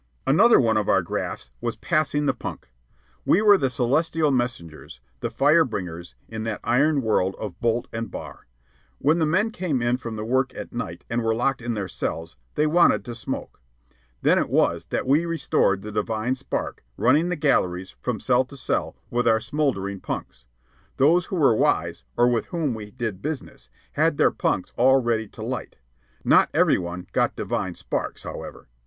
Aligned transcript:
Another 0.25 0.59
one 0.59 0.77
of 0.77 0.89
our 0.89 1.03
grafts 1.03 1.51
was 1.61 1.75
"passing 1.75 2.25
the 2.25 2.33
punk." 2.33 2.71
We 3.23 3.39
were 3.39 3.55
the 3.55 3.69
celestial 3.69 4.31
messengers, 4.31 4.99
the 5.19 5.29
fire 5.29 5.63
bringers, 5.63 6.15
in 6.27 6.43
that 6.45 6.59
iron 6.63 7.03
world 7.03 7.35
of 7.37 7.59
bolt 7.61 7.87
and 7.93 8.09
bar. 8.09 8.47
When 8.97 9.19
the 9.19 9.27
men 9.27 9.51
came 9.51 9.79
in 9.79 9.97
from 9.97 10.17
work 10.17 10.55
at 10.55 10.73
night 10.73 11.05
and 11.07 11.21
were 11.23 11.35
locked 11.35 11.61
in 11.61 11.75
their 11.75 11.87
cells, 11.87 12.35
they 12.55 12.65
wanted 12.65 13.05
to 13.05 13.13
smoke. 13.13 13.61
Then 14.23 14.39
it 14.39 14.49
was 14.49 14.85
that 14.87 15.05
we 15.05 15.23
restored 15.27 15.83
the 15.83 15.91
divine 15.91 16.33
spark, 16.33 16.83
running 16.97 17.29
the 17.29 17.35
galleries, 17.35 17.95
from 18.01 18.19
cell 18.19 18.43
to 18.45 18.57
cell, 18.57 18.95
with 19.11 19.27
our 19.27 19.39
smouldering 19.39 19.99
punks. 19.99 20.47
Those 20.97 21.25
who 21.27 21.35
were 21.35 21.53
wise, 21.53 22.03
or 22.17 22.27
with 22.27 22.45
whom 22.47 22.73
we 22.73 22.89
did 22.89 23.21
business, 23.21 23.69
had 23.91 24.17
their 24.17 24.31
punks 24.31 24.73
all 24.77 24.99
ready 24.99 25.27
to 25.27 25.43
light. 25.43 25.75
Not 26.23 26.49
every 26.55 26.79
one 26.79 27.05
got 27.13 27.35
divine 27.35 27.75
sparks, 27.75 28.23
however. 28.23 28.67